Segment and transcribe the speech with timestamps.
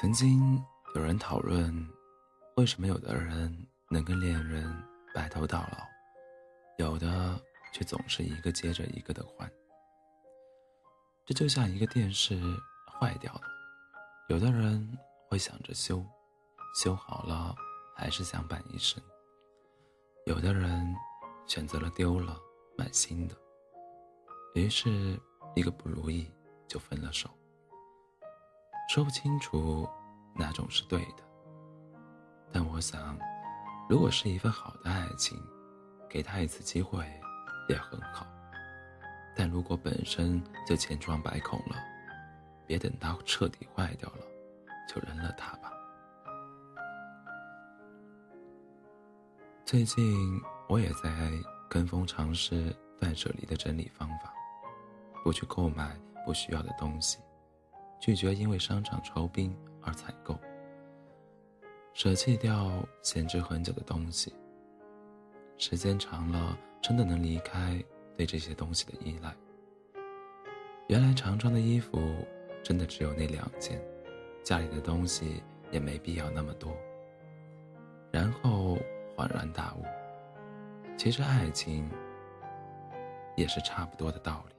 [0.00, 0.64] 曾经
[0.94, 1.74] 有人讨论，
[2.54, 4.72] 为什么有的人能跟恋人
[5.12, 5.84] 白头到老，
[6.78, 7.36] 有的
[7.74, 9.50] 却总是一个接着一个的换。
[11.26, 12.40] 这就像一个电视
[12.88, 13.40] 坏掉了，
[14.28, 14.96] 有的人
[15.28, 16.00] 会想着修，
[16.80, 17.52] 修好了
[17.96, 19.02] 还是想板一身；
[20.26, 20.94] 有的人
[21.48, 22.40] 选择了丢了
[22.76, 23.34] 买新的，
[24.54, 25.20] 于是
[25.56, 26.30] 一个不如意
[26.68, 27.28] 就分了手。
[28.88, 29.86] 说不清楚
[30.34, 31.22] 哪种是对的，
[32.50, 33.18] 但我想，
[33.86, 35.38] 如果是一份好的爱情，
[36.08, 37.04] 给他一次机会
[37.68, 38.26] 也很好。
[39.36, 41.76] 但如果本身就千疮百孔了，
[42.66, 44.24] 别等它彻底坏掉了，
[44.88, 45.70] 就扔了它吧。
[49.66, 51.30] 最近我也在
[51.68, 54.32] 跟风尝试断舍离的整理方法，
[55.22, 55.94] 不去购买
[56.24, 57.18] 不需要的东西。
[58.00, 60.38] 拒绝因为商场酬宾而采购，
[61.92, 62.70] 舍弃掉
[63.02, 64.32] 闲置很久的东西。
[65.56, 67.82] 时间长了，真的能离开
[68.16, 69.34] 对这些东西的依赖。
[70.86, 72.00] 原来常穿的衣服
[72.62, 73.82] 真的只有那两件，
[74.44, 76.74] 家里的东西也没必要那么多。
[78.12, 78.78] 然后
[79.16, 79.84] 恍然大悟，
[80.96, 81.90] 其实爱情
[83.36, 84.54] 也是差不多的道理。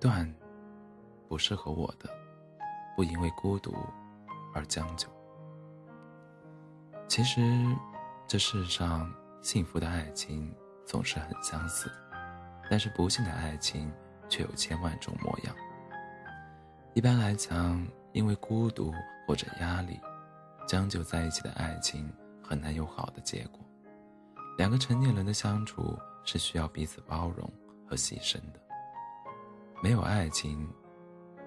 [0.00, 0.28] 断，
[1.28, 2.08] 不适合我的，
[2.96, 3.76] 不因为孤独
[4.54, 5.06] 而将就。
[7.06, 7.40] 其实，
[8.26, 9.12] 这世上
[9.42, 10.54] 幸福的爱情
[10.86, 11.90] 总是很相似，
[12.70, 13.92] 但是不幸的爱情
[14.28, 15.54] 却有千万种模样。
[16.94, 18.94] 一般来讲，因为孤独
[19.26, 20.00] 或者压力，
[20.66, 22.10] 将就在一起的爱情
[22.42, 23.60] 很难有好的结果。
[24.56, 27.52] 两个成年人的相处是需要彼此包容
[27.88, 28.69] 和牺牲的。
[29.82, 30.68] 没有爱情，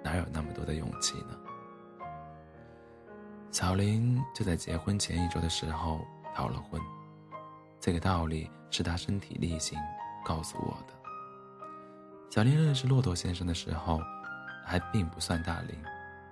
[0.03, 1.37] 哪有那么多的勇气呢？
[3.51, 6.01] 小林就在结婚前一周的时候
[6.33, 6.81] 逃了婚，
[7.79, 9.77] 这个道理是他身体力行
[10.25, 10.93] 告诉我的。
[12.31, 14.01] 小林认识骆驼先生的时候，
[14.65, 15.77] 还并不算大龄，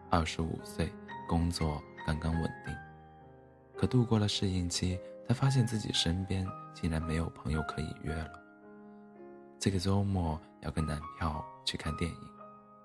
[0.09, 0.91] 二十五岁，
[1.29, 2.75] 工作刚刚稳定。
[3.77, 8.31] 可度过了适应期，他发现自己身边竟然没有朋友可以约了。
[9.59, 12.17] 这个周末要跟男票去看电影，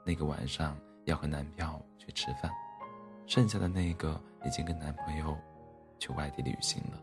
[0.05, 2.51] 那个晚上要和男票去吃饭，
[3.27, 5.37] 剩下的那个已经跟男朋友
[5.99, 7.01] 去外地旅行了。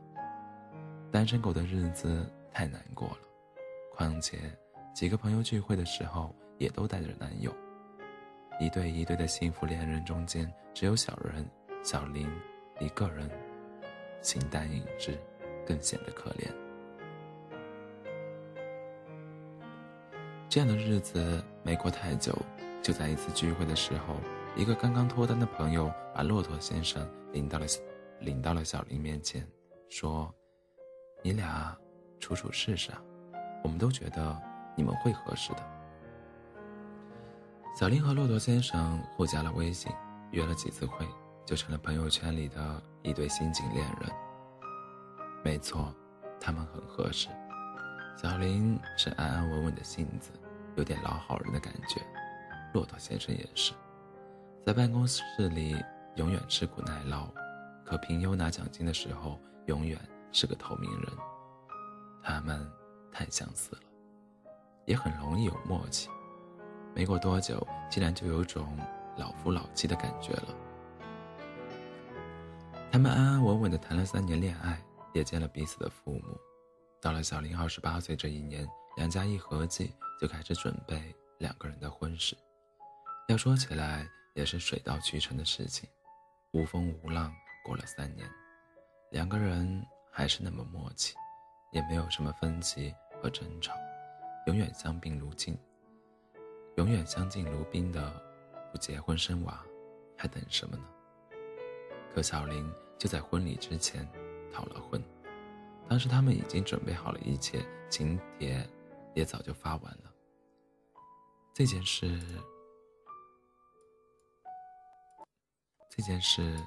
[1.12, 3.18] 单身狗的日子太难过了，
[3.94, 4.38] 况且
[4.94, 7.54] 几个朋友聚会的时候也都带着男友，
[8.60, 11.46] 一对一对的幸福恋人中间，只有小人
[11.84, 12.28] 小林
[12.80, 13.30] 一个人
[14.22, 15.20] 形单影只，
[15.66, 16.48] 更显得可怜。
[20.54, 22.32] 这样的日子没过太久，
[22.80, 24.18] 就在一次聚会的时候，
[24.56, 27.66] 一个刚刚脱单的朋友把骆驼先生领到了
[28.20, 29.44] 领到了小林面前，
[29.90, 30.32] 说
[31.26, 31.76] ：“你俩
[32.20, 33.02] 处处试试啊，
[33.64, 34.40] 我们都觉得
[34.78, 35.64] 你们会合适的。”
[37.76, 39.92] 小林和骆驼先生互加了微信，
[40.30, 41.04] 约了几次会，
[41.48, 44.08] 就成了朋友圈里的一对新晋恋人。
[45.44, 45.92] 没错，
[46.40, 47.28] 他们很合适。
[48.16, 50.30] 小林是安安稳稳的性子。
[50.76, 52.02] 有点老好人的感觉，
[52.74, 53.74] 骆驼先生也是，
[54.66, 55.76] 在办公室里
[56.16, 57.28] 永远吃苦耐劳，
[57.86, 60.00] 可评优拿奖金的时候永远
[60.32, 61.12] 是个透明人。
[62.24, 62.66] 他们
[63.12, 63.82] 太相似了，
[64.86, 66.10] 也很容易有默契。
[66.96, 68.78] 没过多久，竟然就有种
[69.18, 70.56] 老夫老妻的感觉了。
[72.92, 74.80] 他们安安稳稳的谈了三年恋爱，
[75.14, 76.40] 也见了彼此的父母。
[77.02, 79.94] 到了小林二十八岁这一年，两家一合计。
[80.22, 82.34] 就开始准备两个人的婚事，
[83.28, 85.90] 要说起来也是水到渠成的事情，
[86.54, 87.34] 无风无浪
[87.66, 88.26] 过了三年，
[89.12, 91.14] 两个人还是那么默契，
[91.74, 93.74] 也没有什么分歧和争吵，
[94.48, 95.58] 永远相敬如宾，
[96.78, 98.24] 永远相敬如宾的，
[98.72, 99.62] 不结婚生娃，
[100.16, 100.84] 还等什么呢？
[102.16, 104.08] 可小林就在婚礼之前
[104.54, 105.04] 逃了婚，
[105.90, 108.66] 当时他们已经准备好了一切，请帖
[109.14, 110.14] 也早就发完了。
[111.54, 112.20] 这件事，
[115.90, 116.58] 这件事，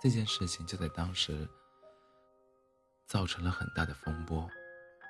[0.00, 1.48] 这件事情就在当时
[3.06, 4.48] 造成了很大的风波。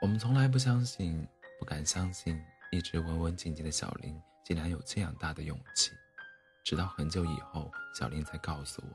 [0.03, 1.27] 我们从来不相信，
[1.59, 2.39] 不敢相信，
[2.71, 5.93] 一直文文静静的小林竟然有这样大的勇气。
[6.63, 8.95] 直到很久以后，小林才告诉我，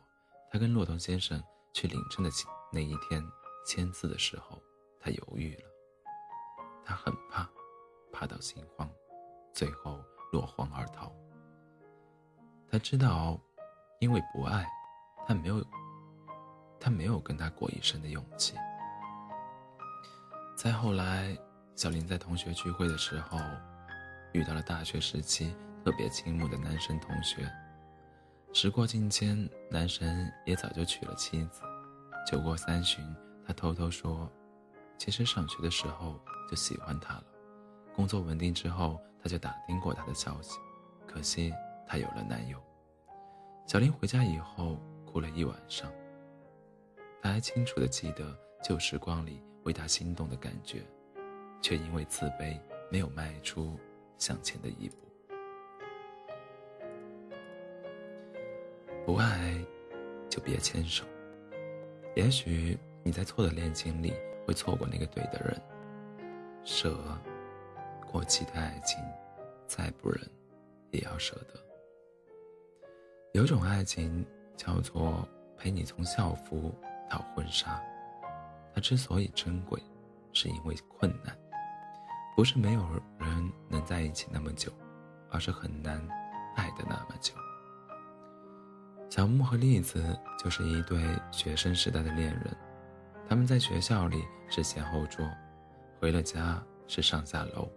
[0.52, 1.44] 他跟骆驼先生
[1.74, 2.30] 去领证的
[2.72, 3.24] 那一天，
[3.66, 4.62] 签字的时候，
[5.00, 5.64] 他犹豫了。
[6.86, 7.50] 他很怕，
[8.14, 8.90] 怕到心慌，
[9.54, 10.00] 最后
[10.32, 11.12] 落荒而逃。
[12.70, 13.40] 他知道，
[14.00, 14.66] 因为不爱，
[15.28, 15.66] 他没有，
[16.80, 18.56] 他没有跟他过一生的勇气。
[20.56, 21.36] 再后来，
[21.76, 23.40] 小林在同学聚会的时候，
[24.34, 27.52] 遇到了大学时期特别倾慕的男生同学。
[28.54, 31.62] 时过境迁，男神也早就娶了妻子。
[32.26, 33.04] 酒过三巡，
[33.46, 34.30] 他偷偷说
[34.98, 36.20] ：“其实上学的时候
[36.50, 37.24] 就喜欢他了，
[37.94, 40.58] 工作稳定之后，他就打听过他的消息。
[41.06, 41.54] 可惜
[41.88, 42.62] 他有了男友。”
[43.68, 45.92] 小林回家以后哭了一晚上。
[47.22, 50.84] 他还清楚的记得旧时光里为他心动的感觉，
[51.62, 52.60] 却因为自卑
[52.92, 53.80] 没有迈出
[54.20, 54.98] 向前的一步。
[59.06, 59.56] 不爱，
[60.30, 61.04] 就别牵手。
[62.16, 62.78] 也许
[63.08, 64.16] 你在错的恋情里
[64.48, 65.62] 会错过那个对的人。
[66.64, 66.98] 舍，
[68.12, 69.00] 过期的爱情，
[69.68, 70.28] 再不忍，
[70.90, 71.64] 也要舍得。
[73.34, 74.26] 有种爱情
[74.58, 76.74] 叫做陪你从校服
[77.08, 77.80] 到婚纱，
[78.74, 79.80] 它之所以珍贵，
[80.34, 81.38] 是因为困难，
[82.36, 82.84] 不是没有
[83.20, 84.72] 人能在一起那么久，
[85.30, 85.96] 而是很难
[86.56, 87.36] 爱的那么久。
[89.12, 91.00] 小木和栗子就是一对
[91.32, 92.58] 学生时代的恋人，
[93.28, 95.28] 他们在学校里是前后桌，
[96.00, 97.68] 回了家是上下楼，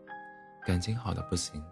[0.67, 1.63] 感情好的不行，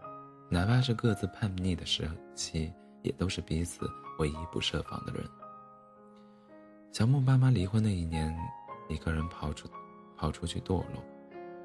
[0.50, 5.24] 哪怕是各自叛逆的时期，也都是彼此唯一不设防的人。
[6.92, 8.34] 小木爸妈离婚那一年，
[8.88, 9.68] 一个人跑出，
[10.16, 11.04] 跑出去堕落，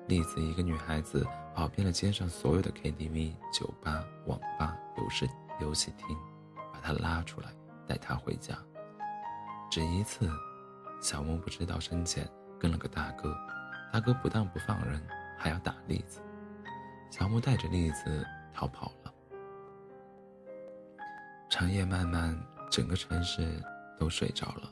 [0.07, 1.25] 栗子一个女孩子
[1.55, 5.29] 跑遍了街上所有的 KTV、酒吧、网吧、游戏
[5.59, 6.17] 游戏厅，
[6.73, 7.47] 把她拉出来。
[7.87, 8.57] 带他回家，
[9.69, 10.29] 只一次，
[11.01, 13.35] 小木不知道深浅，跟了个大哥，
[13.91, 15.01] 大哥不但不放人，
[15.35, 16.21] 还要打栗子。
[17.09, 19.11] 小木带着栗子逃跑了。
[21.49, 22.39] 长夜漫漫，
[22.69, 23.61] 整个城市
[23.99, 24.71] 都睡着了，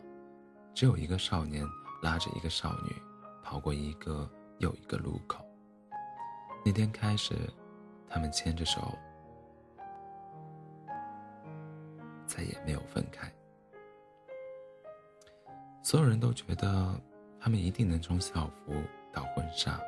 [0.75, 1.65] 只有一个少年
[2.03, 2.95] 拉着一个少女，
[3.43, 4.29] 跑过一个
[4.59, 5.43] 又一个路口。
[6.63, 7.35] 那天开始，
[8.07, 8.95] 他们牵着手。
[12.27, 13.29] 再也没有分开。
[15.81, 17.01] 所有人都觉得
[17.39, 18.73] 他们一定能从校服
[19.11, 19.79] 到婚纱，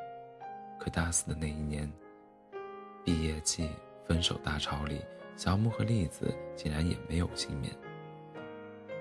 [0.79, 1.91] 可大四的那一年，
[3.03, 3.69] 毕业季
[4.05, 5.01] 分手大潮里，
[5.35, 7.75] 小木和栗子竟然也没有幸免。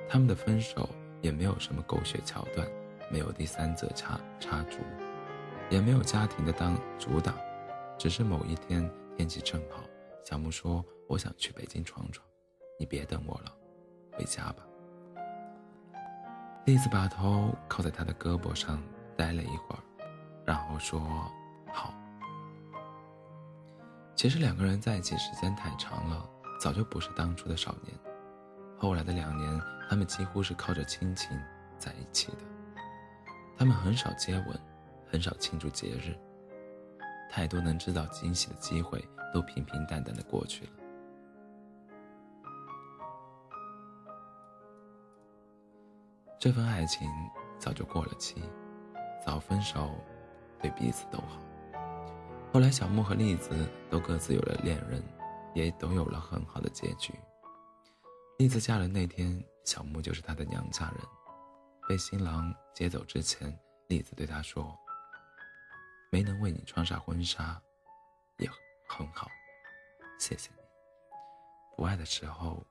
[0.09, 0.89] 他们的分手
[1.23, 2.69] 也没有什么狗血桥段，
[3.11, 4.79] 没有第三者插插足，
[5.71, 7.35] 也没有家庭的当阻挡，
[7.97, 9.85] 只是某一天天气正好，
[10.25, 12.27] 小木说：“我想去北京闯闯。”
[12.79, 13.55] 你别等我了，
[14.13, 14.67] 回家吧。
[16.67, 18.81] 栗子把头靠在他的胳膊上，
[19.17, 19.79] 待了一会儿，
[20.45, 21.01] 然后说
[21.73, 21.93] ：“好。”
[24.15, 26.29] 其实两个人在一起时间太长了，
[26.61, 27.99] 早就不是当初的少年。
[28.79, 31.31] 后来的两年，他们几乎是靠着亲情
[31.79, 32.39] 在一起的。
[33.57, 34.61] 他们很少接吻，
[35.11, 36.15] 很少庆祝节日，
[37.31, 39.03] 太多能制造惊喜的机会
[39.35, 40.71] 都平平淡淡的过去了。
[46.41, 47.07] 这份爱情
[47.59, 48.43] 早就过了期，
[49.23, 49.95] 早分手，
[50.59, 51.39] 对彼此都好。
[52.51, 55.05] 后来，小木和栗子都各自有了恋人，
[55.55, 57.13] 也都有了很好的结局。
[58.39, 61.01] 栗子嫁人那天，小木就是她的娘家人。
[61.87, 63.55] 被新郎接走之前，
[63.89, 64.75] 栗子对他说
[66.11, 67.61] ：“没能为你穿上婚纱，
[68.39, 68.49] 也
[68.89, 69.29] 很好，
[70.19, 70.63] 谢谢你。
[71.77, 72.65] 不爱的时候，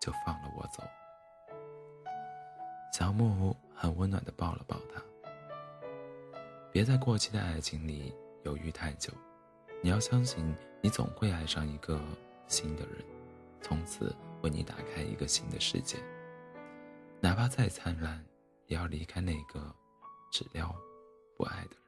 [0.00, 0.82] 就放了我走。”
[2.98, 5.02] 小木很温暖的抱了抱他。
[6.72, 8.10] 别在过期的爱情里
[8.42, 9.12] 犹豫太久，
[9.82, 12.00] 你要相信，你总会爱上一个
[12.48, 13.04] 新的人，
[13.60, 15.98] 从此为你打开一个新的世界。
[17.20, 18.24] 哪怕再灿烂，
[18.64, 19.76] 也要离开那个
[20.32, 20.74] 只撩
[21.36, 21.80] 不爱的人。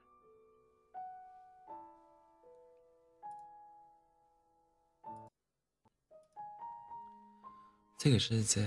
[7.96, 8.62] 这个世界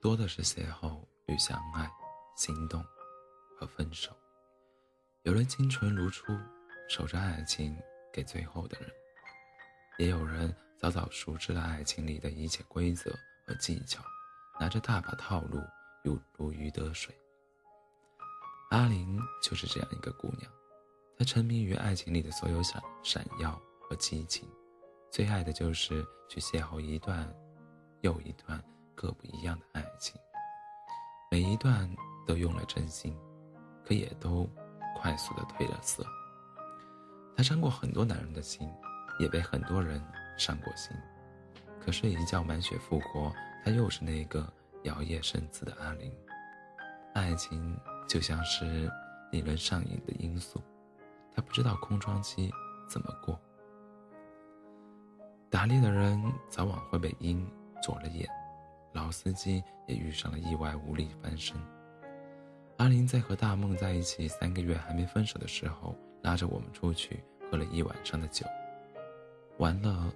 [0.00, 0.99] 多的是邂逅。
[1.30, 1.88] 与相爱、
[2.34, 2.84] 心动
[3.56, 4.10] 和分手，
[5.22, 6.36] 有人清纯如初，
[6.88, 7.76] 守着爱情
[8.12, 8.90] 给最后的人；
[9.96, 14.02] 也有人早早熟知了爱情里的一切规则和技巧，
[14.58, 15.60] 拿着大把套路
[16.02, 17.14] 如如鱼得水。
[18.70, 20.50] 阿玲就是这样一个姑娘，
[21.16, 24.48] 她沉迷于爱情里的所有闪闪耀和激情，
[25.12, 27.32] 最爱的就是去邂逅一段
[28.00, 28.60] 又一段
[28.96, 30.20] 各不一样的爱情。
[31.32, 31.88] 每一段
[32.26, 33.16] 都用了真心，
[33.84, 34.50] 可也都
[34.96, 36.04] 快速的褪了色。
[37.36, 38.68] 他伤过很多男人的心，
[39.20, 40.04] 也被很多人
[40.36, 40.90] 伤过心。
[41.80, 43.32] 可是，一觉满血复活，
[43.64, 46.12] 他又是那个摇曳生姿的阿玲。
[47.14, 48.90] 爱情就像是
[49.30, 50.60] 令人上瘾的因素，
[51.32, 52.52] 他不知道空窗期
[52.88, 53.40] 怎么过。
[55.48, 57.48] 打猎的人早晚会被鹰
[57.80, 58.28] 啄了眼，
[58.92, 61.56] 老司机也遇上了意外，无力翻身。
[62.78, 68.46] 阿玲在和大梦在一起三个月还没分手的时候，拉着我们出去喝了一晚上的酒。
[69.58, 70.12] 完了，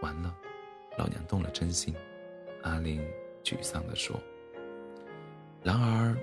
[0.00, 0.34] 完了，
[0.96, 1.94] 老娘动了真心。
[2.62, 3.04] 阿玲
[3.42, 4.18] 沮丧地说。
[5.62, 6.16] 然而，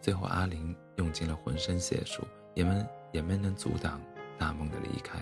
[0.00, 2.22] 最后阿玲用尽了浑身解数，
[2.54, 4.00] 也没也没能阻挡
[4.38, 5.18] 大梦的离开。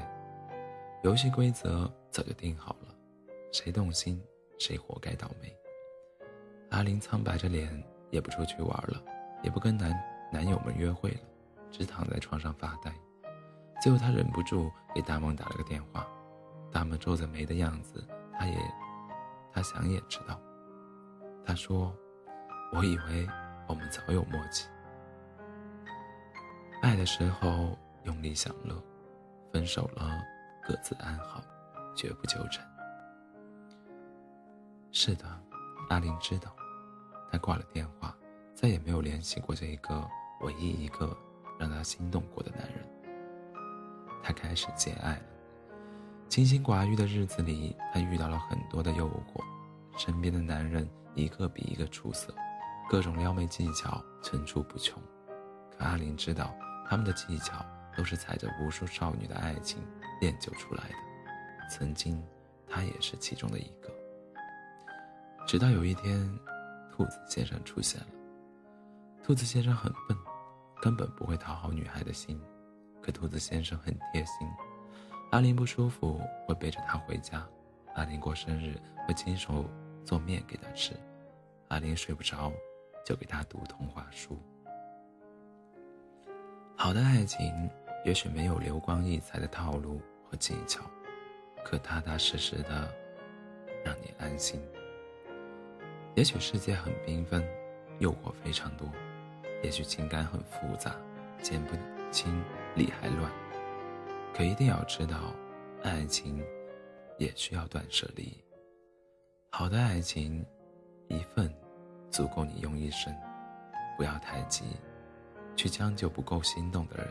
[1.02, 2.94] 游戏规则早就定好了，
[3.52, 4.22] 谁动心，
[4.58, 5.54] 谁活该倒霉。
[6.70, 9.02] 阿玲苍白着脸，也不出去玩了，
[9.42, 9.92] 也不跟男
[10.32, 11.20] 男友们约会了，
[11.70, 12.92] 只躺在床上发呆。
[13.82, 16.06] 最后，她忍不住给大梦打了个电话。
[16.70, 18.06] 大梦皱着眉的样子，
[18.38, 18.58] 他也，
[19.52, 20.40] 他想也知道。
[21.44, 21.94] 他说。
[22.70, 23.26] 我以为
[23.66, 24.68] 我们早有默契，
[26.82, 28.76] 爱的时候用力享乐，
[29.50, 30.22] 分手了
[30.62, 31.42] 各自安好，
[31.96, 32.62] 绝不纠缠。
[35.00, 35.24] 是的，
[35.90, 36.52] 阿玲知道，
[37.30, 38.12] 她挂了电话，
[38.52, 40.04] 再也没有联系过这一个
[40.40, 41.16] 唯一一个
[41.56, 42.84] 让她心动过的男人。
[44.24, 45.22] 她开始节爱了，
[46.28, 49.40] 清心寡欲的日子里，她遇到了很多的诱惑，
[49.96, 52.34] 身边的男人一个比一个出色。
[52.90, 55.00] 各种撩妹技巧层出不穷，
[55.70, 56.52] 可阿玲知道，
[56.88, 57.64] 他们的技巧
[57.96, 59.78] 都是踩着无数少女的爱情
[60.20, 60.94] 练就出来的。
[61.70, 62.20] 曾经，
[62.68, 63.96] 她也是其中的一个。
[65.48, 66.38] 直到有一天，
[66.92, 68.06] 兔子先生出现了。
[69.24, 70.14] 兔子先生很笨，
[70.82, 72.38] 根本不会讨好女孩的心，
[73.00, 74.46] 可兔子先生很贴心。
[75.30, 77.48] 阿玲不舒服会背着她回家，
[77.94, 79.64] 阿玲过生日会亲手
[80.04, 80.92] 做面给她吃，
[81.68, 82.52] 阿玲睡不着。
[83.06, 84.38] 就给他读童话书。
[86.76, 87.70] 好的爱情
[88.04, 90.82] 也许没有流光溢彩的套路和技巧，
[91.64, 92.86] 可踏踏实实的
[93.82, 94.60] 让你安心。
[96.18, 97.40] 也许世界很缤纷，
[98.00, 98.88] 诱惑非常多；
[99.62, 100.96] 也许情感很复杂，
[101.44, 101.76] 剪不
[102.10, 102.42] 清
[102.74, 103.30] 理还乱。
[104.34, 105.32] 可一定要知道，
[105.84, 106.44] 爱情
[107.18, 108.36] 也需要断舍离。
[109.52, 110.44] 好的爱情，
[111.06, 111.48] 一份。
[112.10, 113.14] 足够你用一生，
[113.96, 114.64] 不要太急，
[115.54, 117.06] 去将就不够心动的人，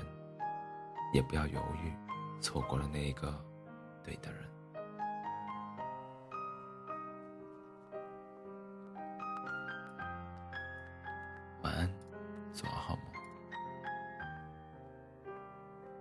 [1.13, 1.93] 也不要犹豫，
[2.41, 3.33] 错过了那一个
[4.03, 4.41] 对的人。